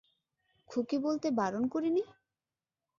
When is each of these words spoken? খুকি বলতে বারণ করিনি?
খুকি 0.69 0.97
বলতে 0.97 1.27
বারণ 1.31 1.63
করিনি? 1.67 2.03